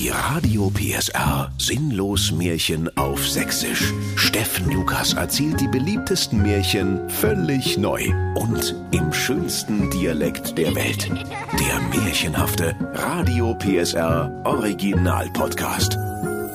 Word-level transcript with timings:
Die 0.00 0.08
Radio 0.08 0.70
PSR 0.70 1.52
Sinnlos 1.58 2.32
Märchen 2.32 2.88
auf 2.96 3.28
Sächsisch. 3.28 3.92
Steffen 4.16 4.70
Lukas 4.70 5.12
erzählt 5.12 5.60
die 5.60 5.68
beliebtesten 5.68 6.40
Märchen 6.40 7.06
völlig 7.10 7.76
neu 7.76 8.10
und 8.34 8.74
im 8.92 9.12
schönsten 9.12 9.90
Dialekt 9.90 10.56
der 10.56 10.74
Welt. 10.74 11.10
Der 11.10 12.00
märchenhafte 12.00 12.74
Radio 12.94 13.54
PSR 13.56 14.40
Original 14.46 15.28
Podcast. 15.34 15.98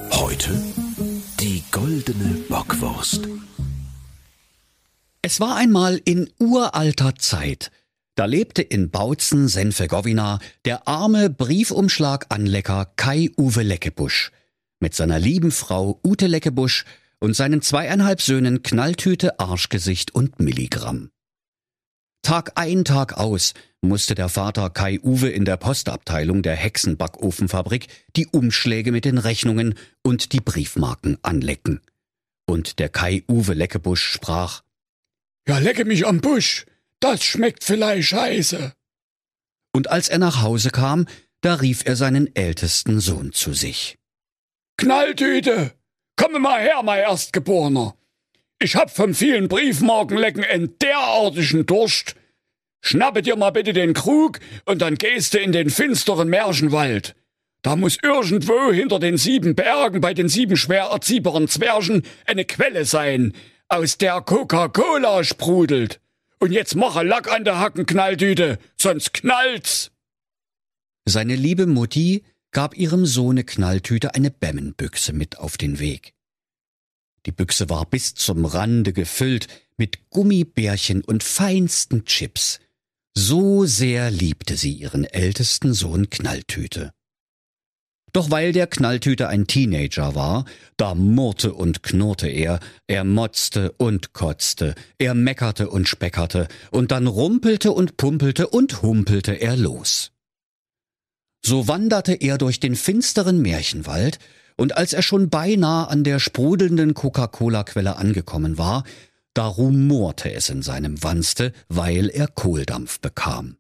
Heute 0.10 0.50
die 1.40 1.64
goldene 1.72 2.40
Bockwurst. 2.50 3.28
Es 5.22 5.40
war 5.40 5.56
einmal 5.56 6.02
in 6.04 6.32
uralter 6.40 7.14
Zeit. 7.14 7.70
Da 8.16 8.26
lebte 8.26 8.62
in 8.62 8.92
Bautzen, 8.92 9.50
Senfegowina, 9.50 10.40
der 10.64 10.88
arme 10.88 11.30
Briefumschlaganlecker 11.30 12.94
Kai-Uwe 12.96 13.62
Leckebusch 13.62 14.32
mit 14.80 14.94
seiner 14.94 15.20
lieben 15.20 15.52
Frau 15.52 16.00
Ute 16.06 16.28
Leckebusch 16.28 16.86
und 17.20 17.36
seinen 17.36 17.62
zweieinhalb 17.62 18.22
Söhnen 18.22 18.64
Knalltüte, 18.64 19.40
Arschgesicht 19.40 20.14
und 20.14 20.40
Milligramm. 20.40 21.10
Tag 22.22 22.54
ein, 22.56 22.86
Tag 22.86 23.18
aus 23.18 23.54
musste 23.82 24.16
der 24.16 24.30
Vater 24.30 24.70
Kai-Uwe 24.70 25.30
in 25.30 25.46
der 25.46 25.58
Postabteilung 25.58 26.42
der 26.42 26.56
Hexenbackofenfabrik 26.56 27.88
die 28.16 28.28
Umschläge 28.28 28.92
mit 28.92 29.06
den 29.06 29.18
Rechnungen 29.18 29.76
und 30.04 30.34
die 30.34 30.40
Briefmarken 30.40 31.18
anlecken. 31.22 31.82
Und 32.46 32.80
der 32.80 32.90
Kai-Uwe 32.90 33.54
Leckebusch 33.54 34.04
sprach, 34.04 34.62
Ja, 35.48 35.60
lecke 35.60 35.86
mich 35.86 36.08
am 36.08 36.22
Busch! 36.22 36.66
Das 37.00 37.24
schmeckt 37.24 37.64
vielleicht 37.64 38.10
scheiße. 38.10 38.74
Und 39.74 39.90
als 39.90 40.08
er 40.08 40.20
nach 40.20 40.42
Hause 40.42 40.70
kam, 40.70 41.06
da 41.42 41.56
rief 41.56 41.84
er 41.86 41.96
seinen 41.96 42.36
ältesten 42.36 43.00
Sohn 43.00 43.34
zu 43.34 43.54
sich. 43.54 43.98
Knalltüte, 44.78 45.74
komme 46.16 46.40
mal 46.40 46.62
her, 46.62 46.82
mein 46.84 47.02
Erstgeborener. 47.02 47.96
Ich 48.60 48.76
hab 48.76 48.90
vom 48.90 49.14
vielen 49.14 49.48
Briefmarkenlecken 49.48 50.44
einen 50.44 50.78
derartigen 50.80 51.66
Durst. 51.66 52.16
Schnappe 52.82 53.22
dir 53.22 53.36
mal 53.36 53.52
bitte 53.52 53.74
den 53.74 53.94
Krug 53.94 54.40
und 54.66 54.82
dann 54.82 54.96
gehst 54.96 55.34
du 55.34 55.40
in 55.40 55.52
den 55.52 55.70
finsteren 55.70 56.30
Märchenwald. 56.30 57.16
Da 57.62 57.76
muss 57.76 57.98
irgendwo 58.02 58.72
hinter 58.72 59.00
den 59.00 59.18
sieben 59.18 59.56
Bergen 59.56 60.00
bei 60.00 60.14
den 60.14 60.30
sieben 60.30 60.56
schwer 60.56 60.86
erziehbaren 60.86 61.48
Zwergen 61.48 62.04
eine 62.26 62.46
Quelle 62.46 62.86
sein, 62.86 63.34
aus 63.68 63.98
der 63.98 64.22
Coca-Cola 64.22 65.24
sprudelt. 65.24 66.00
Und 66.40 66.52
jetzt 66.52 66.76
mache 66.76 67.04
Lack 67.04 67.32
an 67.32 67.44
der 67.44 67.60
Hacken, 67.60 67.86
Knalltüte, 67.86 68.60
sonst 68.78 69.14
knallt's. 69.14 69.92
Seine 71.06 71.36
liebe 71.36 71.66
Mutti 71.66 72.24
gab 72.52 72.76
ihrem 72.78 73.06
Sohne 73.06 73.44
Knalltüte 73.44 74.16
eine 74.16 74.32
Bemmenbüchse 74.32 75.14
mit 75.14 75.38
auf 75.38 75.58
den 75.58 75.80
Weg. 75.80 76.14
Die 77.26 77.32
Büchse 77.32 77.70
war 77.70 77.86
bis 77.86 78.16
zum 78.16 78.46
Rande 78.46 78.94
gefüllt 78.94 79.48
mit 79.78 80.10
Gummibärchen 80.10 81.04
und 81.04 81.24
feinsten 81.24 82.06
Chips. 82.06 82.60
So 83.14 83.66
sehr 83.66 84.12
liebte 84.12 84.58
sie 84.58 84.74
ihren 84.74 85.06
ältesten 85.06 85.74
Sohn 85.74 86.10
Knalltüte. 86.10 86.95
Doch 88.16 88.32
weil 88.32 88.54
der 88.54 88.68
Knalltüte 88.68 89.28
ein 89.28 89.46
Teenager 89.46 90.16
war, 90.16 90.46
da 90.78 90.96
murrte 90.96 91.54
und 91.54 91.84
knurrte 91.84 92.30
er, 92.30 92.62
er 92.88 93.04
motzte 93.04 93.74
und 93.74 94.14
kotzte, 94.14 94.74
er 94.98 95.14
meckerte 95.14 95.70
und 95.70 95.90
speckerte, 95.90 96.48
und 96.72 96.92
dann 96.92 97.08
rumpelte 97.08 97.74
und 97.74 97.98
pumpelte 97.98 98.48
und 98.48 98.82
humpelte 98.82 99.34
er 99.34 99.58
los. 99.58 100.14
So 101.46 101.68
wanderte 101.68 102.14
er 102.14 102.38
durch 102.38 102.62
den 102.62 102.78
finsteren 102.78 103.42
Märchenwald, 103.42 104.20
und 104.56 104.78
als 104.78 104.94
er 104.94 105.02
schon 105.02 105.30
beinahe 105.30 105.90
an 105.90 106.06
der 106.06 106.20
sprudelnden 106.20 106.94
Coca-Cola-Quelle 106.94 107.98
angekommen 107.98 108.58
war, 108.58 108.86
da 109.34 109.46
rumorte 109.46 110.32
es 110.32 110.48
in 110.48 110.62
seinem 110.62 111.04
Wanste, 111.04 111.52
weil 111.68 112.08
er 112.08 112.28
Kohldampf 112.30 113.02
bekam. 113.02 113.58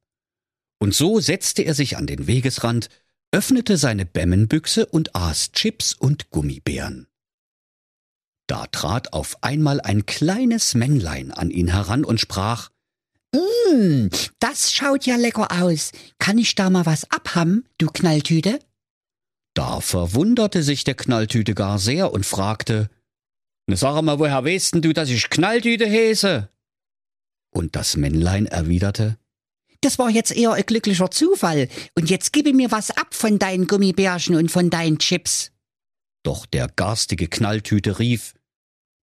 Und 0.80 0.96
so 0.96 1.20
setzte 1.20 1.64
er 1.64 1.74
sich 1.74 1.98
an 1.98 2.08
den 2.08 2.28
Wegesrand, 2.28 2.88
öffnete 3.36 3.76
seine 3.76 4.06
Bemmenbüchse 4.06 4.86
und 4.86 5.14
aß 5.14 5.52
Chips 5.52 5.92
und 5.92 6.30
Gummibären. 6.30 7.08
Da 8.48 8.66
trat 8.68 9.12
auf 9.12 9.44
einmal 9.44 9.82
ein 9.82 10.06
kleines 10.06 10.74
Männlein 10.74 11.32
an 11.32 11.50
ihn 11.50 11.68
heran 11.68 12.06
und 12.06 12.22
sprach 12.22 12.70
Mmm, 13.34 14.10
das 14.40 14.72
schaut 14.72 15.06
ja 15.06 15.18
lecker 15.18 15.52
aus. 15.52 15.92
Kann 16.18 16.38
ich 16.38 16.56
da 16.56 16.70
mal 16.70 16.86
was 16.86 17.12
abhaben, 17.12 17.66
du 17.78 17.88
Knalltüte? 17.88 18.60
Da 19.54 19.82
verwunderte 19.82 20.64
sich 20.64 20.86
der 20.86 20.96
Knalltüte 20.96 21.56
gar 21.56 21.78
sehr 21.78 22.14
und 22.14 22.26
fragte 22.26 22.90
Ne 23.68 23.76
sag 23.76 24.02
mal, 24.02 24.18
woher 24.18 24.46
weißt 24.46 24.76
denn 24.76 24.82
du, 24.82 24.94
dass 24.94 25.10
ich 25.10 25.30
Knalltüte 25.30 25.90
heiße? 25.90 26.48
Und 27.50 27.76
das 27.76 27.98
Männlein 27.98 28.46
erwiderte 28.46 29.18
das 29.86 30.00
war 30.00 30.10
jetzt 30.10 30.36
eher 30.36 30.54
ein 30.54 30.66
glücklicher 30.66 31.12
Zufall. 31.12 31.70
Und 31.96 32.10
jetzt 32.10 32.34
gib 32.34 32.54
mir 32.54 32.72
was 32.72 32.90
ab 32.92 33.14
von 33.14 33.38
deinen 33.38 33.68
Gummibärchen 33.68 34.36
und 34.36 34.50
von 34.50 34.70
deinen 34.70 34.98
Chips. 34.98 35.52
Doch 36.24 36.46
der 36.48 36.68
garstige 36.76 37.28
Knalltüte 37.28 38.00
rief, 38.00 38.34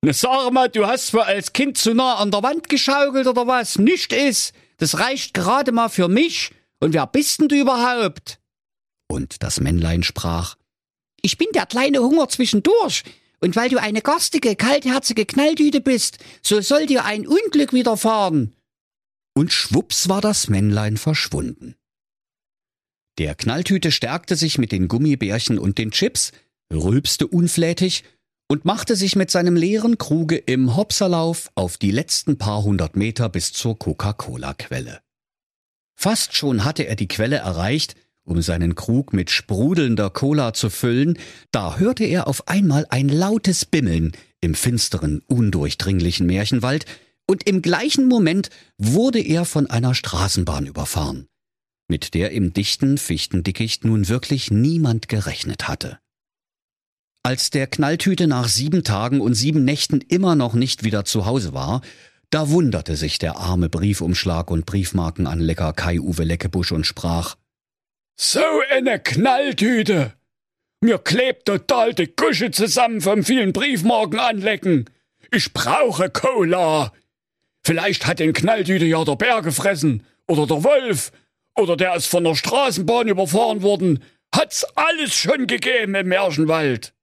Ne 0.05 0.13
sag 0.13 0.51
mal, 0.53 0.69
du 0.69 0.85
hast 0.85 1.15
wohl 1.15 1.21
als 1.21 1.53
Kind 1.53 1.79
zu 1.79 1.95
nah 1.95 2.17
an 2.17 2.33
der 2.33 2.43
Wand 2.43 2.69
geschaukelt 2.69 3.29
oder 3.29 3.47
was? 3.47 3.79
Nicht 3.79 4.13
ist. 4.13 4.53
Das 4.79 4.99
reicht 4.99 5.33
gerade 5.33 5.71
mal 5.71 5.89
für 5.89 6.09
mich. 6.09 6.51
Und 6.81 6.93
wer 6.93 7.07
bist 7.07 7.41
denn 7.41 7.47
du 7.47 7.55
überhaupt? 7.55 8.41
Und 9.09 9.45
das 9.45 9.61
Männlein 9.61 10.03
sprach, 10.03 10.57
Ich 11.21 11.39
bin 11.39 11.47
der 11.55 11.67
kleine 11.67 12.01
Hunger 12.01 12.29
zwischendurch. 12.29 13.05
Und 13.39 13.55
weil 13.55 13.69
du 13.69 13.81
eine 13.81 14.03
garstige, 14.03 14.57
kaltherzige 14.57 15.27
Knalltüte 15.27 15.81
bist, 15.81 16.19
so 16.43 16.61
soll 16.61 16.87
dir 16.87 17.05
ein 17.05 17.29
Unglück 17.29 17.73
widerfahren 17.73 18.57
und 19.35 19.53
schwupps 19.53 20.09
war 20.09 20.21
das 20.21 20.49
Männlein 20.49 20.97
verschwunden. 20.97 21.75
Der 23.19 23.35
Knalltüte 23.35 23.93
stärkte 23.93 24.37
sich 24.37 24.59
mit 24.59 24.73
den 24.73 24.89
Gummibärchen 24.89 25.59
und 25.59 25.79
den 25.79 25.91
Chips, 25.91 26.33
rülpste 26.73 27.27
unflätig 27.27 28.05
und 28.49 28.65
machte 28.65 28.97
sich 28.97 29.17
mit 29.17 29.31
seinem 29.31 29.57
leeren 29.57 29.99
Kruge 29.99 30.37
im 30.37 30.77
Hopserlauf 30.77 31.51
auf 31.55 31.77
die 31.77 31.91
letzten 31.91 32.39
paar 32.39 32.63
hundert 32.63 32.97
Meter 32.97 33.29
bis 33.29 33.53
zur 33.53 33.79
Coca-Cola-Quelle. 33.79 35.01
Fast 35.95 36.35
schon 36.35 36.65
hatte 36.65 36.85
er 36.85 36.97
die 36.97 37.09
Quelle 37.09 37.37
erreicht, 37.37 37.97
um 38.25 38.41
seinen 38.41 38.75
Krug 38.75 39.13
mit 39.13 39.31
sprudelnder 39.31 40.11
Cola 40.11 40.55
zu 40.55 40.71
füllen, 40.71 41.19
da 41.51 41.77
hörte 41.79 42.05
er 42.05 42.29
auf 42.29 42.49
einmal 42.49 42.87
ein 42.89 43.09
lautes 43.09 43.65
Bimmeln 43.65 44.13
im 44.41 44.55
finsteren, 44.55 45.23
undurchdringlichen 45.27 46.27
Märchenwald, 46.27 46.87
und 47.27 47.49
im 47.49 47.63
gleichen 47.63 48.07
Moment 48.07 48.51
wurde 48.79 49.21
er 49.21 49.45
von 49.45 49.69
einer 49.69 49.95
Straßenbahn 49.95 50.67
überfahren, 50.67 51.29
mit 51.89 52.15
der 52.15 52.33
im 52.33 52.53
dichten 52.53 52.99
Fichtendickicht 52.99 53.85
nun 53.85 54.09
wirklich 54.09 54.51
niemand 54.51 55.09
gerechnet 55.09 55.69
hatte. 55.69 55.99
Als 57.25 57.51
der 57.51 57.69
Knalltüte 57.69 58.27
nach 58.27 58.49
sieben 58.49 58.83
Tagen 58.83 59.21
und 59.21 59.35
sieben 59.35 59.65
Nächten 59.65 60.01
immer 60.01 60.35
noch 60.35 60.55
nicht 60.55 60.83
wieder 60.83 61.05
zu 61.05 61.25
Hause 61.25 61.55
war, 61.55 61.81
da 62.31 62.49
wunderte 62.49 62.97
sich 62.97 63.19
der 63.19 63.37
arme 63.37 63.69
Briefumschlag 63.69 64.51
und 64.51 64.67
Briefmarkenanlecker 64.67 65.73
Kai-Uwe 65.75 66.25
Leckebusch 66.25 66.73
und 66.73 66.87
sprach, 66.87 67.37
So 68.17 68.41
eine 68.71 68.99
Knalltüte! 68.99 70.15
Mir 70.81 70.99
klebt 70.99 71.47
total 71.47 71.95
die 71.95 72.09
Kusche 72.09 72.51
zusammen 72.51 73.01
vom 73.01 73.23
vielen 73.23 73.53
Briefmarken 73.53 74.19
anlecken. 74.19 74.91
Ich 75.31 75.53
brauche 75.53 76.11
Cola. 76.11 76.93
Vielleicht 77.65 78.07
hat 78.07 78.19
den 78.19 78.33
Knalltüte 78.33 78.85
ja 78.85 79.05
der 79.05 79.17
Bär 79.17 79.43
gefressen 79.43 80.05
oder 80.27 80.47
der 80.47 80.65
Wolf 80.65 81.13
oder 81.57 81.77
der 81.77 81.95
ist 81.95 82.07
von 82.07 82.25
der 82.25 82.35
Straßenbahn 82.35 83.09
überfahren 83.09 83.63
worden. 83.63 84.03
Hat's 84.35 84.65
alles 84.75 85.15
schon 85.15 85.47
gegeben 85.47 85.95
im 85.95 86.09
Märchenwald. 86.09 86.95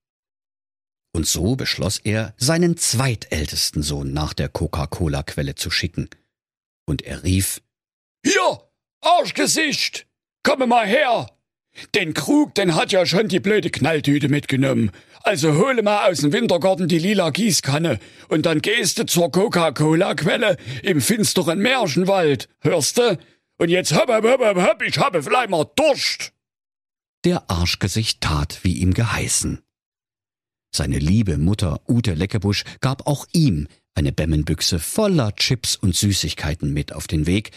Und 1.13 1.27
so 1.27 1.55
beschloss 1.55 1.99
er, 1.99 2.33
seinen 2.37 2.77
zweitältesten 2.77 3.83
Sohn 3.83 4.13
nach 4.13 4.33
der 4.33 4.49
Coca-Cola-Quelle 4.49 5.55
zu 5.55 5.71
schicken. 5.71 6.09
Und 6.85 7.01
er 7.01 7.23
rief, 7.23 7.61
Hier, 8.25 8.69
Arschgesicht, 9.01 10.07
komme 10.43 10.67
mal 10.67 10.85
her, 10.85 11.29
den 11.95 12.13
Krug, 12.13 12.55
den 12.55 12.75
hat 12.75 12.91
ja 12.91 13.05
schon 13.05 13.27
die 13.27 13.39
blöde 13.39 13.69
Knalltüte 13.69 14.29
mitgenommen. 14.29 14.91
Also 15.23 15.55
hole 15.55 15.83
mal 15.83 16.09
aus 16.09 16.19
dem 16.19 16.31
Wintergarten 16.31 16.87
die 16.87 16.99
lila 16.99 17.29
Gießkanne 17.29 17.99
und 18.29 18.45
dann 18.45 18.61
gehst 18.61 18.99
du 18.99 19.05
zur 19.05 19.31
Coca-Cola-Quelle 19.31 20.57
im 20.83 21.01
finsteren 21.01 21.59
Märchenwald. 21.59 22.47
Hörst 22.61 22.97
du? 22.97 23.17
Und 23.57 23.69
jetzt 23.69 23.93
hopp, 23.93 24.09
hopp, 24.09 24.23
hopp, 24.23 24.55
hopp, 24.55 24.81
ich 24.81 24.97
habe 24.97 25.21
mal 25.49 25.65
Durst. 25.75 26.31
Der 27.25 27.49
Arschgesicht 27.49 28.21
tat, 28.21 28.59
wie 28.63 28.77
ihm 28.77 28.93
geheißen. 28.93 29.61
Seine 30.71 30.99
liebe 30.99 31.37
Mutter 31.37 31.81
Ute 31.87 32.13
Leckebusch 32.13 32.63
gab 32.79 33.07
auch 33.07 33.25
ihm 33.33 33.67
eine 33.95 34.13
Bemmenbüchse 34.13 34.79
voller 34.79 35.35
Chips 35.35 35.75
und 35.75 35.95
Süßigkeiten 35.95 36.71
mit 36.71 36.93
auf 36.93 37.07
den 37.07 37.25
Weg, 37.25 37.51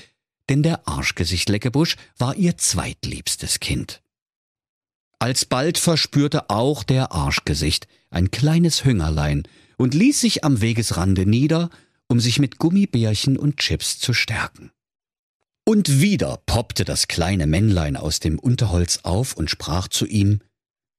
denn 0.48 0.64
der 0.64 0.88
Arschgesicht 0.88 1.48
Leckebusch 1.48 1.96
war 2.18 2.34
ihr 2.34 2.56
zweitliebstes 2.56 3.60
Kind. 3.60 4.01
Alsbald 5.22 5.78
verspürte 5.78 6.50
auch 6.50 6.82
der 6.82 7.12
Arschgesicht 7.12 7.86
ein 8.10 8.32
kleines 8.32 8.84
Hüngerlein 8.84 9.44
und 9.76 9.94
ließ 9.94 10.20
sich 10.20 10.42
am 10.42 10.60
Wegesrande 10.60 11.26
nieder, 11.26 11.70
um 12.08 12.18
sich 12.18 12.40
mit 12.40 12.58
Gummibärchen 12.58 13.36
und 13.36 13.58
Chips 13.58 14.00
zu 14.00 14.14
stärken. 14.14 14.72
Und 15.64 16.00
wieder 16.00 16.42
poppte 16.46 16.84
das 16.84 17.06
kleine 17.06 17.46
Männlein 17.46 17.96
aus 17.96 18.18
dem 18.18 18.36
Unterholz 18.36 18.98
auf 19.04 19.34
und 19.34 19.48
sprach 19.48 19.86
zu 19.86 20.06
ihm 20.06 20.40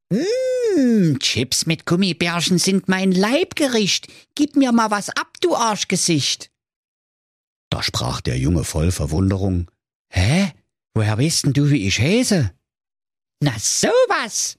Mmh, 0.10 1.20
Chips 1.20 1.66
mit 1.66 1.86
Gummibärchen 1.86 2.60
sind 2.60 2.88
mein 2.88 3.12
Leibgericht. 3.12 4.08
Gib 4.36 4.56
mir 4.56 4.72
mal 4.72 4.90
was 4.90 5.10
ab, 5.10 5.34
du 5.42 5.54
Arschgesicht. 5.54 6.50
Da 7.70 7.84
sprach 7.84 8.22
der 8.22 8.38
Junge 8.38 8.64
voll 8.64 8.94
Verwunderung 8.94 9.70
Hä? 10.08 10.54
Woher 10.94 11.18
weißt 11.18 11.48
denn 11.48 11.54
du, 11.54 11.70
wie 11.72 11.86
ich 11.86 12.00
heiße? 12.00 12.54
Na 13.44 13.51
sowas, 13.60 14.56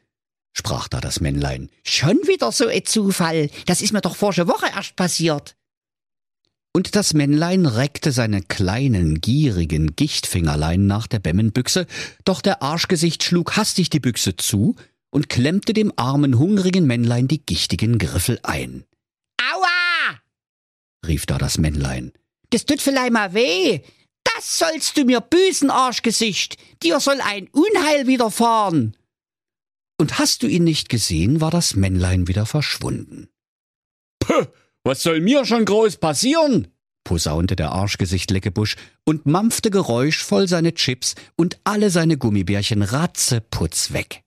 sprach 0.52 0.88
da 0.88 1.00
das 1.00 1.20
Männlein. 1.20 1.70
Schon 1.84 2.18
wieder 2.26 2.52
so 2.52 2.66
ein 2.66 2.84
Zufall. 2.84 3.48
Das 3.64 3.80
ist 3.80 3.94
mir 3.94 4.02
doch 4.02 4.14
vorige 4.14 4.46
Woche 4.46 4.66
erst 4.66 4.94
passiert. 4.94 5.56
Und 6.74 6.94
das 6.94 7.14
Männlein 7.14 7.64
reckte 7.64 8.12
seine 8.12 8.42
kleinen, 8.42 9.22
gierigen 9.22 9.96
Gichtfingerlein 9.96 10.86
nach 10.86 11.06
der 11.06 11.18
Bemmenbüchse, 11.18 11.86
doch 12.26 12.42
der 12.42 12.60
Arschgesicht 12.60 13.24
schlug 13.24 13.56
hastig 13.56 13.88
die 13.88 14.00
Büchse 14.00 14.36
zu 14.36 14.76
und 15.10 15.30
klemmte 15.30 15.72
dem 15.72 15.90
armen, 15.96 16.38
hungrigen 16.38 16.86
Männlein 16.86 17.26
die 17.26 17.40
gichtigen 17.40 17.96
Griffel 17.98 18.38
ein. 18.42 18.84
Aua! 19.40 20.20
rief 21.06 21.24
da 21.24 21.38
das 21.38 21.56
Männlein. 21.56 22.12
Das 22.50 22.66
tut 22.66 22.82
vielleicht 22.82 23.14
mal 23.14 23.32
weh. 23.32 23.80
Das 24.24 24.58
sollst 24.58 24.96
du 24.96 25.04
mir 25.04 25.20
büßen, 25.20 25.70
Arschgesicht. 25.70 26.56
Dir 26.82 27.00
soll 27.00 27.20
ein 27.20 27.48
Unheil 27.48 28.06
widerfahren. 28.06 28.96
Und 29.98 30.18
hast 30.18 30.42
du 30.42 30.46
ihn 30.46 30.64
nicht 30.64 30.88
gesehen, 30.88 31.40
war 31.40 31.50
das 31.50 31.76
Männlein 31.76 32.26
wieder 32.26 32.46
verschwunden. 32.46 33.28
Puh, 34.18 34.46
was 34.82 35.02
soll 35.02 35.20
mir 35.20 35.44
schon 35.44 35.64
groß 35.64 35.98
passieren? 35.98 36.68
posaunte 37.04 37.54
der 37.54 37.72
Arschgesicht 37.72 38.30
Leckebusch 38.30 38.76
und 39.04 39.26
mampfte 39.26 39.70
geräuschvoll 39.70 40.48
seine 40.48 40.74
Chips 40.74 41.14
und 41.36 41.60
alle 41.64 41.90
seine 41.90 42.16
Gummibärchen 42.16 42.82
ratzeputz 42.82 43.92
weg. 43.92 44.22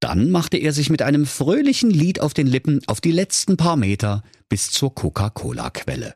Dann 0.00 0.30
machte 0.30 0.56
er 0.58 0.72
sich 0.72 0.90
mit 0.90 1.02
einem 1.02 1.26
fröhlichen 1.26 1.90
Lied 1.90 2.20
auf 2.20 2.34
den 2.34 2.46
Lippen 2.46 2.80
auf 2.86 3.00
die 3.00 3.12
letzten 3.12 3.56
paar 3.56 3.76
Meter 3.76 4.22
bis 4.48 4.70
zur 4.70 4.94
Coca-Cola-Quelle. 4.94 6.14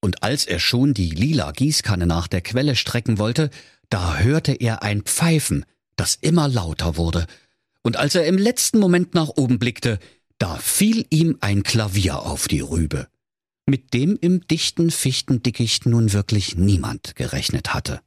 Und 0.00 0.22
als 0.22 0.46
er 0.46 0.58
schon 0.58 0.94
die 0.94 1.10
lila 1.10 1.52
Gießkanne 1.52 2.06
nach 2.06 2.26
der 2.26 2.40
Quelle 2.40 2.76
strecken 2.76 3.18
wollte, 3.18 3.50
da 3.90 4.18
hörte 4.18 4.52
er 4.52 4.82
ein 4.82 5.02
Pfeifen, 5.02 5.64
das 5.96 6.14
immer 6.14 6.48
lauter 6.48 6.96
wurde, 6.96 7.26
und 7.82 7.96
als 7.96 8.14
er 8.14 8.26
im 8.26 8.38
letzten 8.38 8.78
Moment 8.78 9.14
nach 9.14 9.28
oben 9.28 9.58
blickte, 9.58 9.98
da 10.38 10.56
fiel 10.56 11.06
ihm 11.10 11.36
ein 11.40 11.62
Klavier 11.62 12.20
auf 12.20 12.48
die 12.48 12.60
Rübe, 12.60 13.08
mit 13.66 13.94
dem 13.94 14.16
im 14.20 14.46
dichten 14.46 14.90
Fichtendickicht 14.90 15.86
nun 15.86 16.12
wirklich 16.12 16.56
niemand 16.56 17.14
gerechnet 17.16 17.74
hatte. 17.74 18.00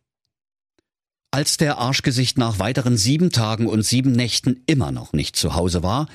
Als 1.32 1.58
der 1.58 1.80
Arschgesicht 1.80 2.38
nach 2.38 2.60
weiteren 2.60 2.98
sieben 2.98 3.32
Tagen 3.32 3.68
und 3.68 3.82
sieben 3.84 4.12
Nächten 4.12 4.64
immer 4.68 4.92
noch 4.92 5.14
nicht 5.14 5.36
zu 5.36 5.56
Hause 5.56 5.82
war, 5.82 6.08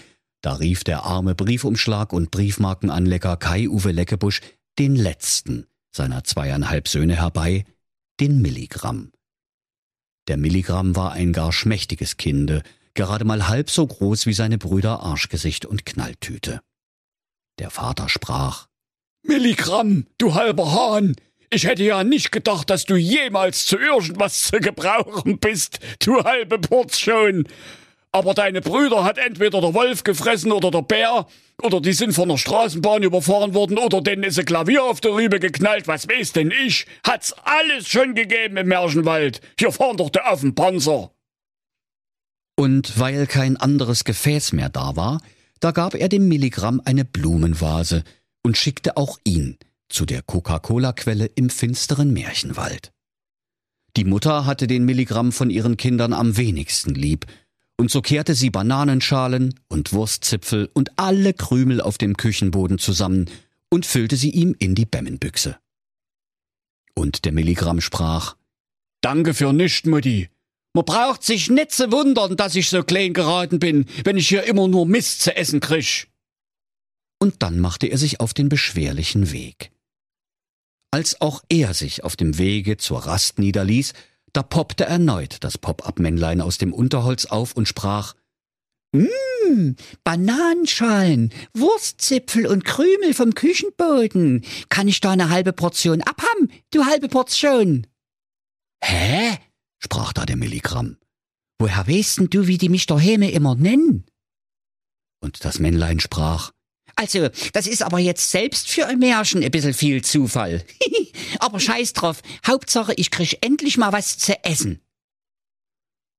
da 0.42 0.54
rief 0.54 0.84
der 0.84 1.02
arme 1.02 1.34
Briefumschlag 1.34 2.12
und 2.12 2.30
Briefmarkenanlecker 2.30 3.36
Kai-Uwe 3.36 3.90
Leckebusch 3.90 4.40
den 4.78 4.94
letzten 4.94 5.66
seiner 5.90 6.24
zweieinhalb 6.24 6.88
Söhne 6.88 7.16
herbei, 7.16 7.64
den 8.20 8.40
Milligramm. 8.40 9.12
Der 10.28 10.36
Milligramm 10.36 10.94
war 10.96 11.12
ein 11.12 11.32
gar 11.32 11.52
schmächtiges 11.52 12.16
Kinde, 12.16 12.62
gerade 12.94 13.24
mal 13.24 13.48
halb 13.48 13.70
so 13.70 13.86
groß 13.86 14.26
wie 14.26 14.34
seine 14.34 14.58
Brüder 14.58 15.00
Arschgesicht 15.00 15.64
und 15.64 15.86
Knalltüte. 15.86 16.60
Der 17.58 17.70
Vater 17.70 18.08
sprach 18.08 18.66
Milligramm, 19.22 20.06
du 20.18 20.34
halber 20.34 20.72
Hahn, 20.72 21.16
ich 21.50 21.66
hätte 21.66 21.82
ja 21.82 22.04
nicht 22.04 22.30
gedacht, 22.30 22.68
dass 22.68 22.84
du 22.84 22.96
jemals 22.96 23.66
zu 23.66 23.78
irgendwas 23.78 24.42
zu 24.42 24.58
gebrauchen 24.60 25.38
bist, 25.38 25.80
du 26.00 26.22
halbe 26.22 26.58
Purz 26.58 26.98
schon. 26.98 27.48
Aber 28.12 28.34
deine 28.34 28.60
Brüder 28.60 29.04
hat 29.04 29.18
entweder 29.18 29.60
der 29.60 29.74
Wolf 29.74 30.02
gefressen 30.02 30.50
oder 30.52 30.70
der 30.70 30.82
Bär, 30.82 31.26
oder 31.62 31.80
die 31.80 31.92
sind 31.92 32.12
von 32.12 32.28
der 32.28 32.38
Straßenbahn 32.38 33.02
überfahren 33.02 33.52
worden, 33.52 33.78
oder 33.78 34.00
denen 34.00 34.22
ist 34.22 34.38
ein 34.38 34.44
Klavier 34.44 34.84
auf 34.84 35.00
der 35.00 35.12
Rübe 35.12 35.40
geknallt, 35.40 35.88
was 35.88 36.08
weiß 36.08 36.32
denn 36.32 36.50
ich? 36.50 36.86
Hat's 37.04 37.34
alles 37.44 37.88
schon 37.88 38.14
gegeben 38.14 38.56
im 38.56 38.68
Märchenwald. 38.68 39.40
Hier 39.58 39.72
fahren 39.72 39.96
doch 39.96 40.10
die 40.10 40.20
Affenpanzer. 40.20 41.12
Und 42.56 42.98
weil 42.98 43.26
kein 43.26 43.56
anderes 43.56 44.04
Gefäß 44.04 44.52
mehr 44.52 44.68
da 44.68 44.96
war, 44.96 45.20
da 45.60 45.70
gab 45.70 45.94
er 45.94 46.08
dem 46.08 46.28
Milligramm 46.28 46.80
eine 46.84 47.04
Blumenvase 47.04 48.04
und 48.42 48.56
schickte 48.56 48.96
auch 48.96 49.18
ihn 49.24 49.58
zu 49.88 50.06
der 50.06 50.22
Coca-Cola-Quelle 50.22 51.26
im 51.34 51.50
finsteren 51.50 52.12
Märchenwald. 52.12 52.92
Die 53.96 54.04
Mutter 54.04 54.46
hatte 54.46 54.66
den 54.66 54.84
Milligramm 54.84 55.32
von 55.32 55.50
ihren 55.50 55.76
Kindern 55.76 56.12
am 56.12 56.36
wenigsten 56.36 56.94
lieb, 56.94 57.26
und 57.78 57.90
so 57.90 58.02
kehrte 58.02 58.34
sie 58.34 58.50
Bananenschalen 58.50 59.58
und 59.68 59.92
Wurstzipfel 59.92 60.68
und 60.74 60.98
alle 60.98 61.32
Krümel 61.32 61.80
auf 61.80 61.96
dem 61.96 62.16
Küchenboden 62.16 62.78
zusammen 62.78 63.30
und 63.70 63.86
füllte 63.86 64.16
sie 64.16 64.30
ihm 64.30 64.54
in 64.58 64.74
die 64.74 64.84
Bemmenbüchse. 64.84 65.56
Und 66.94 67.24
der 67.24 67.32
Milligramm 67.32 67.80
sprach 67.80 68.36
Danke 69.00 69.32
für 69.32 69.52
nischt, 69.52 69.86
Mutti. 69.86 70.28
Man 70.74 70.84
braucht 70.84 71.22
sich 71.22 71.50
nicht 71.50 71.70
zu 71.70 71.90
wundern, 71.92 72.36
dass 72.36 72.56
ich 72.56 72.68
so 72.68 72.82
klein 72.82 73.12
geraten 73.14 73.60
bin, 73.60 73.86
wenn 74.04 74.16
ich 74.16 74.28
hier 74.28 74.42
immer 74.42 74.66
nur 74.66 74.86
Mist 74.86 75.22
zu 75.22 75.34
essen 75.36 75.60
krieg. 75.60 76.08
Und 77.20 77.42
dann 77.42 77.60
machte 77.60 77.86
er 77.86 77.98
sich 77.98 78.20
auf 78.20 78.34
den 78.34 78.48
beschwerlichen 78.48 79.32
Weg. 79.32 79.70
Als 80.90 81.20
auch 81.20 81.42
er 81.48 81.74
sich 81.74 82.02
auf 82.02 82.16
dem 82.16 82.38
Wege 82.38 82.76
zur 82.76 83.06
Rast 83.06 83.38
niederließ, 83.38 83.92
da 84.32 84.42
poppte 84.42 84.84
erneut 84.84 85.38
das 85.44 85.58
Pop-up-Männlein 85.58 86.40
aus 86.40 86.58
dem 86.58 86.72
Unterholz 86.72 87.26
auf 87.26 87.54
und 87.54 87.66
sprach 87.66 88.14
Mmm, 88.92 89.76
Bananenschalen, 90.02 91.32
Wurstzipfel 91.52 92.46
und 92.46 92.64
Krümel 92.64 93.12
vom 93.12 93.34
Küchenboden. 93.34 94.44
Kann 94.70 94.88
ich 94.88 95.00
da 95.00 95.10
eine 95.10 95.28
halbe 95.28 95.52
Portion 95.52 96.00
abhaben, 96.02 96.50
du 96.72 96.84
halbe 96.86 97.08
Portion? 97.08 97.86
Hä? 98.82 99.38
sprach 99.78 100.12
da 100.12 100.24
der 100.24 100.36
Milligramm. 100.36 100.96
Woher 101.58 101.86
weißt 101.86 102.18
denn 102.18 102.30
du, 102.30 102.46
wie 102.46 102.58
die 102.58 102.68
mich 102.68 102.86
daheim 102.86 103.22
immer 103.22 103.54
nennen? 103.56 104.06
Und 105.20 105.44
das 105.44 105.58
Männlein 105.58 106.00
sprach 106.00 106.52
also, 106.98 107.28
das 107.52 107.68
ist 107.68 107.82
aber 107.82 108.00
jetzt 108.00 108.28
selbst 108.28 108.68
für 108.68 108.86
ein 108.88 108.98
Märchen 108.98 109.44
ein 109.44 109.52
bisschen 109.52 109.72
viel 109.72 110.02
Zufall. 110.02 110.64
aber 111.38 111.60
scheiß 111.60 111.92
drauf. 111.92 112.22
Hauptsache, 112.44 112.92
ich 112.96 113.12
krieg 113.12 113.38
endlich 113.40 113.78
mal 113.78 113.92
was 113.92 114.18
zu 114.18 114.34
essen. 114.44 114.80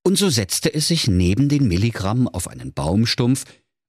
Und 0.05 0.17
so 0.17 0.29
setzte 0.29 0.73
es 0.73 0.87
sich 0.87 1.09
neben 1.09 1.49
den 1.49 1.67
Milligramm 1.67 2.29
auf 2.29 2.47
einen 2.47 2.71
Baumstumpf, 2.71 3.43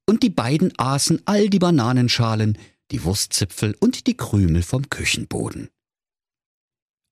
und 0.08 0.24
die 0.24 0.30
beiden 0.30 0.76
aßen 0.76 1.22
all 1.26 1.48
die 1.48 1.60
Bananenschalen, 1.60 2.58
die 2.90 3.04
Wurstzipfel 3.04 3.76
und 3.78 4.08
die 4.08 4.16
Krümel 4.16 4.64
vom 4.64 4.90
Küchenboden. 4.90 5.70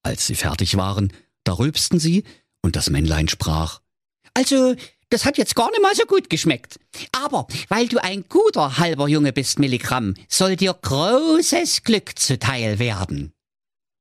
Als 0.02 0.26
sie 0.26 0.34
fertig 0.34 0.76
waren, 0.76 1.12
da 1.44 1.52
rülpsten 1.52 2.00
sie, 2.00 2.24
und 2.62 2.74
das 2.74 2.90
Männlein 2.90 3.28
sprach 3.28 3.80
Also, 4.34 4.74
das 5.10 5.24
hat 5.24 5.38
jetzt 5.38 5.54
gar 5.54 5.70
nicht 5.70 5.82
mal 5.82 5.94
so 5.94 6.04
gut 6.04 6.28
geschmeckt. 6.30 6.78
Aber 7.12 7.46
weil 7.68 7.88
du 7.88 7.98
ein 7.98 8.24
guter 8.28 8.78
halber 8.78 9.08
Junge 9.08 9.32
bist, 9.32 9.58
Milligramm, 9.58 10.14
soll 10.28 10.56
dir 10.56 10.74
großes 10.74 11.82
Glück 11.82 12.18
zuteil 12.18 12.78
werden. 12.78 13.32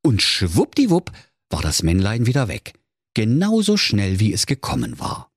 Und 0.03 0.21
schwuppdiwupp 0.21 1.11
war 1.49 1.61
das 1.61 1.83
Männlein 1.83 2.25
wieder 2.25 2.47
weg, 2.47 2.73
genauso 3.13 3.77
schnell 3.77 4.19
wie 4.19 4.33
es 4.33 4.45
gekommen 4.45 4.99
war. 4.99 5.31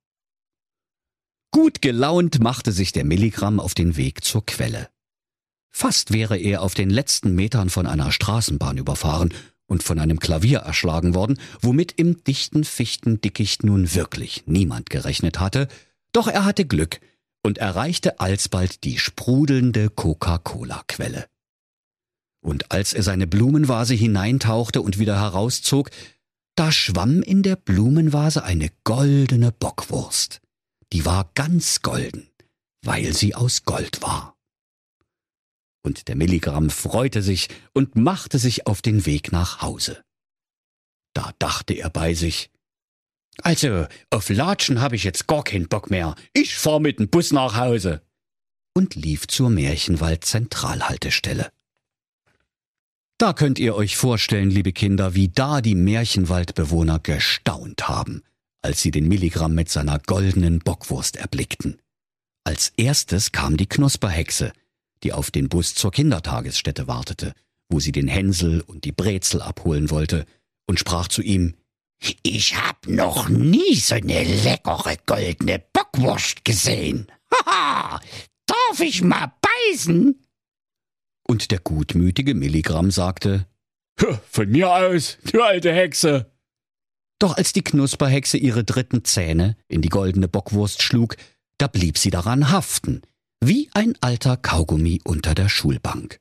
Gut 1.53 1.83
gelaunt 1.83 2.41
machte 2.41 2.71
sich 2.71 2.93
der 2.93 3.05
Milligramm 3.05 3.59
auf 3.59 3.75
den 3.75 3.97
Weg 3.97 4.25
zur 4.25 4.47
Quelle. 4.47 4.89
Fast 5.73 6.13
wäre 6.13 6.37
er 6.37 6.63
auf 6.63 6.75
den 6.75 6.91
letzten 6.91 7.35
Metern 7.35 7.71
von 7.71 7.87
einer 7.87 8.13
Straßenbahn 8.13 8.77
überfahren 8.77 9.33
und 9.71 9.85
von 9.85 10.01
einem 10.01 10.19
Klavier 10.19 10.59
erschlagen 10.59 11.15
worden, 11.15 11.39
womit 11.61 11.93
im 11.93 12.25
dichten 12.25 12.65
Fichtendickicht 12.65 13.63
nun 13.63 13.95
wirklich 13.95 14.43
niemand 14.47 14.91
gerechnet 14.91 15.39
hatte, 15.39 15.69
doch 16.13 16.27
er 16.27 16.45
hatte 16.45 16.65
Glück 16.65 17.01
und 17.45 17.59
erreichte 17.59 18.19
alsbald 18.19 18.83
die 18.83 18.99
sprudelnde 18.99 19.89
Coca-Cola-Quelle. 19.89 21.27
Und 22.43 22.73
als 22.73 22.93
er 22.93 23.05
seine 23.05 23.29
Blumenvase 23.29 23.95
hineintauchte 23.95 24.83
und 24.83 24.99
wieder 24.99 25.21
herauszog, 25.21 25.91
da 26.57 26.73
schwamm 26.73 27.23
in 27.23 27.45
der 27.45 27.55
Blumenvase 27.55 28.43
eine 28.43 28.71
goldene 28.83 29.53
Bockwurst. 29.53 30.41
Die 30.93 31.05
war 31.05 31.31
ganz 31.35 31.83
golden, 31.83 32.29
weil 32.85 33.15
sie 33.15 33.37
aus 33.37 33.63
Gold 33.65 34.03
war 34.03 34.35
und 35.83 36.09
der 36.09 36.17
Milligramm 36.17 36.71
freute 36.71 37.23
sich 37.23 37.49
und 37.73 37.97
machte 37.97 38.39
sich 38.39 38.67
auf 38.67 38.83
den 38.83 39.07
Weg 39.07 39.33
nach 39.33 39.63
Hause. 39.63 40.03
Da 41.15 41.33
dachte 41.39 41.75
er 41.75 41.91
bei 41.91 42.15
sich, 42.15 42.51
Also, 43.43 43.87
auf 44.11 44.29
Latschen 44.29 44.81
habe 44.81 44.97
ich 44.97 45.05
jetzt 45.05 45.27
gar 45.27 45.43
keinen 45.43 45.69
Bock 45.69 45.91
mehr. 45.91 46.15
Ich 46.35 46.57
fahr 46.57 46.81
mit 46.81 46.99
dem 46.99 47.09
Bus 47.09 47.33
nach 47.33 47.57
Hause. 47.57 48.03
Und 48.75 48.95
lief 48.95 49.27
zur 49.27 49.51
Märchenwald 49.51 50.25
Zentralhaltestelle. 50.25 51.51
Da 53.19 53.33
könnt 53.33 53.59
ihr 53.59 53.75
euch 53.75 53.97
vorstellen, 53.97 54.51
liebe 54.51 54.73
Kinder, 54.73 55.15
wie 55.15 55.29
da 55.29 55.61
die 55.61 55.75
Märchenwaldbewohner 55.75 57.01
gestaunt 57.01 57.89
haben, 57.89 58.23
als 58.63 58.81
sie 58.81 58.91
den 58.91 59.09
Milligramm 59.09 59.55
mit 59.55 59.69
seiner 59.69 59.99
goldenen 59.99 60.59
Bockwurst 60.61 61.17
erblickten. 61.17 61.81
Als 62.45 62.73
erstes 62.77 63.33
kam 63.33 63.57
die 63.57 63.69
Knusperhexe, 63.69 64.53
die 65.03 65.13
auf 65.13 65.31
den 65.31 65.49
Bus 65.49 65.75
zur 65.75 65.91
Kindertagesstätte 65.91 66.87
wartete, 66.87 67.35
wo 67.69 67.81
sie 67.81 67.93
den 67.93 68.09
Hänsel 68.09 68.61
und 68.61 68.85
die 68.85 68.93
Brezel 68.93 69.43
abholen 69.43 69.91
wollte, 69.91 70.27
und 70.67 70.79
sprach 70.79 71.09
zu 71.09 71.23
ihm 71.23 71.55
ich 72.23 72.57
hab 72.57 72.87
noch 72.87 73.29
nie 73.29 73.75
so 73.75 73.95
eine 73.95 74.25
leckere 74.25 74.97
goldene 75.05 75.63
Bockwurst 75.73 76.45
gesehen. 76.45 77.07
Haha, 77.33 78.01
darf 78.47 78.81
ich 78.81 79.03
mal 79.03 79.33
beißen? 79.41 80.19
Und 81.27 81.51
der 81.51 81.59
gutmütige 81.59 82.35
Milligramm 82.35 82.91
sagte, 82.91 83.47
Von 84.31 84.51
mir 84.51 84.71
aus, 84.71 85.19
du 85.31 85.43
alte 85.43 85.73
Hexe. 85.73 86.33
Doch 87.19 87.37
als 87.37 87.53
die 87.53 87.63
Knusperhexe 87.63 88.39
ihre 88.39 88.65
dritten 88.65 89.05
Zähne 89.05 89.57
in 89.69 89.83
die 89.83 89.91
goldene 89.91 90.27
Bockwurst 90.27 90.83
schlug, 90.83 91.17
da 91.59 91.67
blieb 91.67 91.99
sie 91.99 92.11
daran 92.11 92.51
haften, 92.51 93.03
wie 93.41 93.71
ein 93.73 93.95
alter 94.01 94.37
Kaugummi 94.37 95.01
unter 95.05 95.35
der 95.35 95.49
Schulbank. 95.49 96.21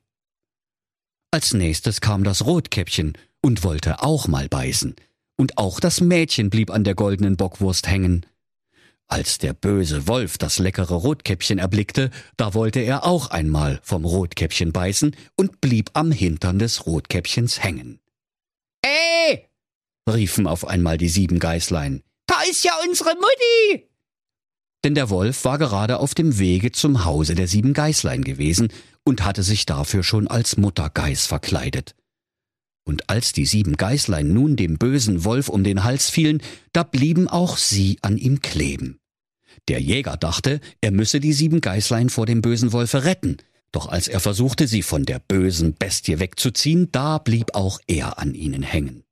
Als 1.31 1.53
nächstes 1.53 2.01
kam 2.01 2.23
das 2.23 2.45
Rotkäppchen 2.45 3.17
und 3.41 3.63
wollte 3.63 4.01
auch 4.01 4.27
mal 4.27 4.47
beißen, 4.47 4.95
und 5.37 5.57
auch 5.57 5.79
das 5.79 6.01
Mädchen 6.01 6.49
blieb 6.49 6.71
an 6.71 6.83
der 6.83 6.95
goldenen 6.95 7.37
Bockwurst 7.37 7.87
hängen. 7.87 8.25
Als 9.07 9.37
der 9.37 9.53
böse 9.53 10.07
Wolf 10.07 10.37
das 10.37 10.59
leckere 10.59 10.93
Rotkäppchen 10.93 11.59
erblickte, 11.59 12.11
da 12.37 12.53
wollte 12.53 12.79
er 12.79 13.05
auch 13.05 13.31
einmal 13.31 13.79
vom 13.83 14.05
Rotkäppchen 14.05 14.71
beißen 14.71 15.15
und 15.35 15.61
blieb 15.61 15.91
am 15.93 16.11
Hintern 16.11 16.59
des 16.59 16.85
Rotkäppchens 16.85 17.63
hängen. 17.63 17.99
Äh, 18.81 19.39
riefen 20.09 20.47
auf 20.47 20.67
einmal 20.67 20.97
die 20.97 21.09
sieben 21.09 21.39
Geißlein. 21.39 22.03
Da 22.27 22.41
ist 22.49 22.63
ja 22.63 22.73
unsere 22.87 23.15
Mutti! 23.15 23.88
Denn 24.83 24.95
der 24.95 25.09
Wolf 25.09 25.43
war 25.45 25.57
gerade 25.57 25.99
auf 25.99 26.15
dem 26.15 26.39
Wege 26.39 26.71
zum 26.71 27.03
Hause 27.05 27.35
der 27.35 27.47
sieben 27.47 27.73
Geißlein 27.73 28.23
gewesen 28.23 28.69
und 29.03 29.25
hatte 29.25 29.43
sich 29.43 29.65
dafür 29.65 30.03
schon 30.03 30.27
als 30.27 30.57
Muttergeiß 30.57 31.25
verkleidet. 31.25 31.95
Und 32.85 33.09
als 33.09 33.33
die 33.33 33.45
sieben 33.45 33.75
Geißlein 33.75 34.31
nun 34.31 34.55
dem 34.55 34.77
bösen 34.77 35.23
Wolf 35.23 35.49
um 35.49 35.63
den 35.63 35.83
Hals 35.83 36.09
fielen, 36.09 36.41
da 36.73 36.83
blieben 36.83 37.27
auch 37.27 37.57
sie 37.57 37.99
an 38.01 38.17
ihm 38.17 38.41
kleben. 38.41 38.99
Der 39.67 39.81
Jäger 39.81 40.17
dachte, 40.17 40.61
er 40.81 40.91
müsse 40.91 41.19
die 41.19 41.33
sieben 41.33 41.61
Geißlein 41.61 42.09
vor 42.09 42.25
dem 42.25 42.41
bösen 42.41 42.71
Wolfe 42.71 43.03
retten, 43.03 43.37
doch 43.71 43.87
als 43.87 44.07
er 44.07 44.19
versuchte, 44.19 44.67
sie 44.67 44.81
von 44.81 45.03
der 45.03 45.19
bösen 45.19 45.75
Bestie 45.75 46.19
wegzuziehen, 46.19 46.91
da 46.91 47.19
blieb 47.19 47.53
auch 47.53 47.79
er 47.85 48.17
an 48.17 48.33
ihnen 48.33 48.63
hängen. 48.63 49.03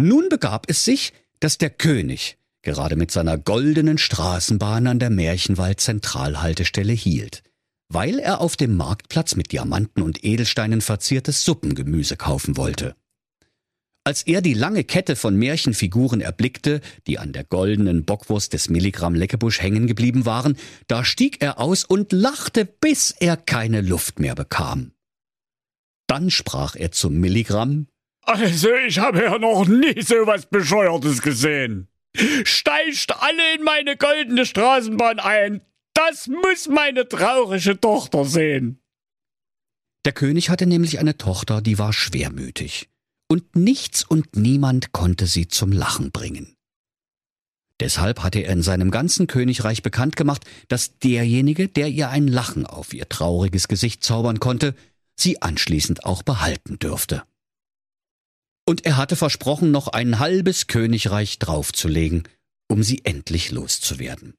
Nun 0.00 0.28
begab 0.28 0.66
es 0.68 0.84
sich, 0.84 1.12
dass 1.40 1.58
der 1.58 1.70
König 1.70 2.38
gerade 2.68 2.96
mit 2.96 3.10
seiner 3.10 3.38
goldenen 3.38 3.98
Straßenbahn 3.98 4.86
an 4.86 4.98
der 4.98 5.10
Märchenwald 5.10 5.80
Zentralhaltestelle 5.80 6.92
hielt 6.92 7.42
weil 7.88 8.18
er 8.18 8.40
auf 8.40 8.56
dem 8.56 8.76
Marktplatz 8.76 9.34
mit 9.34 9.52
Diamanten 9.52 10.02
und 10.02 10.24
Edelsteinen 10.24 10.80
verziertes 10.80 11.44
Suppengemüse 11.44 12.16
kaufen 12.16 12.56
wollte. 12.56 12.94
Als 14.04 14.22
er 14.22 14.40
die 14.40 14.54
lange 14.54 14.84
Kette 14.84 15.16
von 15.16 15.36
Märchenfiguren 15.36 16.20
erblickte, 16.20 16.80
die 17.06 17.18
an 17.18 17.32
der 17.32 17.44
goldenen 17.44 18.04
Bockwurst 18.04 18.52
des 18.52 18.70
Milligramm 18.70 19.14
Leckebusch 19.14 19.60
hängen 19.60 19.86
geblieben 19.86 20.24
waren, 20.24 20.56
da 20.86 21.04
stieg 21.04 21.42
er 21.42 21.58
aus 21.58 21.84
und 21.84 22.12
lachte, 22.12 22.64
bis 22.64 23.10
er 23.10 23.36
keine 23.36 23.82
Luft 23.82 24.18
mehr 24.18 24.34
bekam. 24.34 24.92
Dann 26.06 26.30
sprach 26.30 26.74
er 26.74 26.90
zum 26.90 27.14
Milligramm 27.18 27.88
Also, 28.22 28.68
ich 28.86 28.98
habe 28.98 29.22
ja 29.22 29.38
noch 29.38 29.66
nie 29.66 30.00
so 30.00 30.26
was 30.26 30.46
Bescheuertes 30.46 31.20
gesehen. 31.20 31.88
Steigt 32.44 33.14
alle 33.20 33.54
in 33.54 33.62
meine 33.62 33.96
goldene 33.96 34.46
Straßenbahn 34.46 35.18
ein, 35.20 35.60
das 35.94 36.28
muss 36.28 36.68
meine 36.68 37.08
traurige 37.08 37.80
Tochter 37.80 38.24
sehen. 38.24 38.80
Der 40.04 40.12
König 40.12 40.48
hatte 40.48 40.66
nämlich 40.66 40.98
eine 40.98 41.18
Tochter, 41.18 41.60
die 41.60 41.78
war 41.78 41.92
schwermütig, 41.92 42.88
und 43.28 43.56
nichts 43.56 44.04
und 44.04 44.36
niemand 44.36 44.92
konnte 44.92 45.26
sie 45.26 45.48
zum 45.48 45.72
Lachen 45.72 46.12
bringen. 46.12 46.54
Deshalb 47.80 48.22
hatte 48.22 48.40
er 48.40 48.52
in 48.52 48.62
seinem 48.62 48.90
ganzen 48.90 49.26
Königreich 49.26 49.82
bekannt 49.82 50.16
gemacht, 50.16 50.44
dass 50.68 50.98
derjenige, 50.98 51.68
der 51.68 51.88
ihr 51.88 52.10
ein 52.10 52.26
Lachen 52.26 52.66
auf 52.66 52.92
ihr 52.92 53.08
trauriges 53.08 53.68
Gesicht 53.68 54.02
zaubern 54.02 54.40
konnte, 54.40 54.74
sie 55.14 55.42
anschließend 55.42 56.04
auch 56.04 56.22
behalten 56.22 56.78
dürfte. 56.78 57.22
Und 58.68 58.84
er 58.84 58.98
hatte 58.98 59.16
versprochen, 59.16 59.70
noch 59.70 59.88
ein 59.88 60.18
halbes 60.18 60.66
Königreich 60.66 61.38
draufzulegen, 61.38 62.24
um 62.70 62.82
sie 62.82 63.02
endlich 63.02 63.50
loszuwerden. 63.50 64.34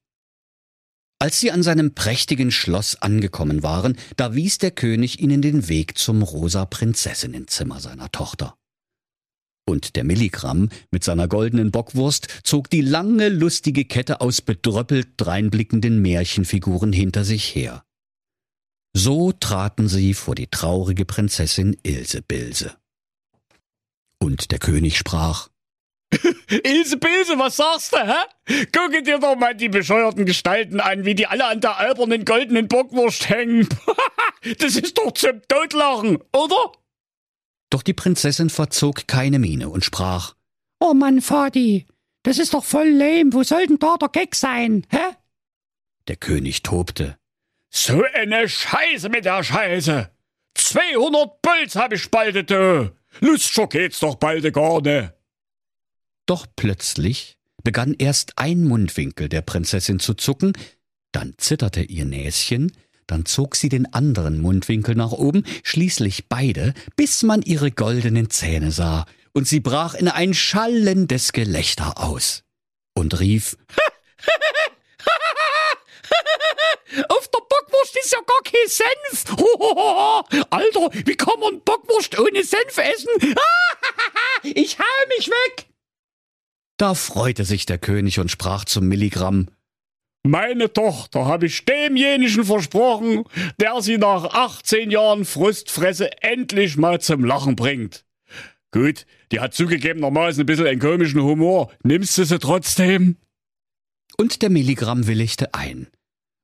Als 1.18 1.40
sie 1.40 1.52
an 1.52 1.64
seinem 1.64 1.96
prächtigen 1.96 2.52
Schloss 2.52 2.96
angekommen 2.96 3.64
waren, 3.64 3.98
da 4.18 4.36
wies 4.36 4.60
der 4.60 4.70
König 4.70 5.20
ihnen 5.20 5.42
den 5.42 5.68
Weg 5.68 5.98
zum 5.98 6.22
rosa 6.22 6.66
Prinzessinnenzimmer 6.66 7.80
seiner 7.80 8.12
Tochter. 8.12 8.56
Und 9.68 9.96
der 9.96 10.04
Milligramm 10.04 10.70
mit 10.92 11.04
seiner 11.04 11.28
goldenen 11.28 11.72
Bockwurst 11.72 12.28
zog 12.44 12.70
die 12.70 12.82
lange, 12.82 13.30
lustige 13.30 13.84
Kette 13.84 14.22
aus 14.22 14.44
bedröppelt 14.44 15.08
dreinblickenden 15.18 16.04
Märchenfiguren 16.04 16.94
hinter 16.94 17.26
sich 17.26 17.56
her. 17.56 17.84
So 18.96 19.32
traten 19.32 19.88
sie 19.88 20.14
vor 20.14 20.36
die 20.36 20.52
traurige 20.52 21.06
Prinzessin 21.06 21.76
Ilsebilse. 21.82 22.78
Und 24.20 24.52
der 24.52 24.60
König 24.60 24.98
sprach, 24.98 25.50
Ilse 26.64 26.98
Pilse, 26.98 27.38
was 27.38 27.58
sagst 27.58 27.94
du, 27.94 27.98
hä? 27.98 28.66
Gucke 28.76 29.04
dir 29.04 29.20
doch 29.20 29.36
mal 29.36 29.56
die 29.56 29.70
bescheuerten 29.70 30.26
Gestalten 30.26 30.80
an, 30.80 31.06
wie 31.06 31.16
die 31.16 31.28
alle 31.28 31.46
an 31.46 31.62
der 31.62 31.78
albernen 31.78 32.26
goldenen 32.26 32.68
Bockwurst 32.68 33.30
hängen. 33.30 33.68
das 34.60 34.76
ist 34.76 34.98
doch 34.98 35.12
zum 35.14 35.42
Totlachen, 35.48 36.18
oder? 36.34 36.72
Doch 37.70 37.84
die 37.84 37.94
Prinzessin 37.94 38.50
verzog 38.50 39.08
keine 39.08 39.38
Miene 39.38 39.70
und 39.70 39.86
sprach, 39.86 40.34
Oh 40.80 40.94
Mann, 40.94 41.22
Vati, 41.22 41.86
das 42.24 42.40
ist 42.40 42.54
doch 42.54 42.64
voll 42.64 42.90
lame, 42.90 43.32
wo 43.34 43.44
soll 43.44 43.68
denn 43.68 43.80
da 43.80 43.98
der 43.98 44.10
Gag 44.10 44.36
sein, 44.36 44.88
hä? 44.90 45.16
Der 46.08 46.16
König 46.16 46.64
tobte. 46.64 47.18
So 47.70 48.04
eine 48.14 48.50
Scheiße 48.50 49.10
mit 49.10 49.26
der 49.26 49.44
Scheiße. 49.44 50.10
200 50.56 51.42
Bolz 51.42 51.76
hab 51.76 51.94
ich 51.94 52.02
spaltet, 52.02 52.50
du. 52.50 52.92
Lustiger 53.20 53.68
geht's 53.68 54.00
doch 54.00 54.16
bald 54.16 54.52
gar 54.54 54.82
ne. 54.82 55.14
Doch 56.26 56.46
plötzlich 56.56 57.38
begann 57.64 57.94
erst 57.98 58.38
ein 58.38 58.64
Mundwinkel 58.64 59.30
der 59.30 59.42
Prinzessin 59.42 60.00
zu 60.00 60.14
zucken, 60.14 60.54
dann 61.12 61.34
zitterte 61.38 61.82
ihr 61.82 62.06
Näschen, 62.06 62.72
dann 63.08 63.26
zog 63.26 63.56
sie 63.56 63.70
den 63.70 63.92
anderen 63.94 64.40
Mundwinkel 64.40 64.96
nach 64.96 65.12
oben, 65.12 65.44
schließlich 65.64 66.30
beide, 66.30 66.74
bis 66.96 67.24
man 67.24 67.42
ihre 67.42 67.72
goldenen 67.72 68.30
Zähne 68.30 68.72
sah, 68.72 69.06
und 69.34 69.48
sie 69.48 69.60
brach 69.60 69.96
in 69.96 70.08
ein 70.08 70.34
schallendes 70.34 71.34
Gelächter 71.34 71.98
aus 71.98 72.44
und 72.94 73.20
rief 73.20 73.58
Auf 77.10 77.28
der 77.28 77.40
Bockwurst 77.40 77.96
ist 78.10 78.14
ja 78.14 78.22
gar 78.26 78.42
kein 78.44 78.68
Senf. 78.68 79.26
Alter, 80.50 80.90
wie 81.06 81.16
kann 81.16 81.40
man 81.40 81.62
Bockwurst 81.62 82.18
ohne 82.20 82.44
Senf 82.44 82.78
essen? 82.78 83.36
Ich 84.44 84.80
hau 84.80 85.08
mich 85.18 85.28
weg. 85.28 85.68
Da 86.78 86.94
freute 86.94 87.44
sich 87.44 87.66
der 87.66 87.78
König 87.78 88.20
und 88.20 88.32
sprach 88.32 88.64
zum 88.64 88.88
Milligramm 88.88 89.50
Meine 90.24 90.72
Tochter 90.72 91.26
habe 91.26 91.48
ich 91.48 91.66
demjenigen 91.66 92.46
versprochen, 92.46 93.26
der 93.60 93.82
sie 93.82 93.98
nach 93.98 94.24
18 94.24 94.92
Jahren 94.92 95.26
Frustfresse 95.26 96.22
endlich 96.22 96.78
mal 96.78 97.02
zum 97.02 97.26
Lachen 97.26 97.58
bringt. 97.58 98.06
Gut, 98.72 99.06
die 99.34 99.42
hat 99.42 99.54
zugegebenermaßen 99.54 100.42
ein 100.42 100.46
bisschen 100.46 100.68
einen 100.68 100.80
komischen 100.80 101.22
Humor. 101.22 101.70
Nimmst 101.84 102.18
du 102.18 102.24
sie 102.24 102.40
trotzdem? 102.40 103.18
Und 104.18 104.42
der 104.42 104.50
Milligramm 104.50 105.06
willigte 105.06 105.54
ein. 105.54 105.88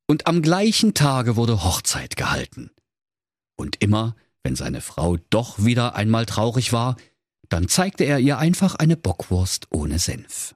Und 0.08 0.28
am 0.28 0.42
gleichen 0.42 0.94
Tage 0.94 1.36
wurde 1.36 1.64
Hochzeit 1.64 2.16
gehalten. 2.16 2.72
Und 3.58 3.82
immer, 3.82 4.16
wenn 4.44 4.56
seine 4.56 4.82
Frau 4.82 5.18
doch 5.30 5.64
wieder 5.64 5.96
einmal 5.96 6.26
traurig 6.26 6.74
war, 6.74 6.96
dann 7.50 7.68
zeigte 7.68 8.04
er 8.04 8.20
ihr 8.20 8.38
einfach 8.38 8.76
eine 8.76 8.98
Bockwurst 8.98 9.68
ohne 9.72 10.00
Senf. 10.00 10.56